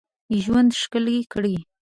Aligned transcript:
ژوند 0.43 0.71
ښکلی 0.81 1.17
کړی. 1.33 1.55